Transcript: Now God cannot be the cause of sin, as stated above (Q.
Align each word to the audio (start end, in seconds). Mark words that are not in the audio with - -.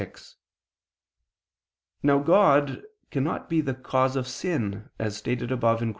Now 2.01 2.17
God 2.17 2.81
cannot 3.11 3.47
be 3.49 3.61
the 3.61 3.75
cause 3.75 4.15
of 4.15 4.27
sin, 4.27 4.89
as 4.97 5.15
stated 5.17 5.51
above 5.51 5.81
(Q. 5.81 5.89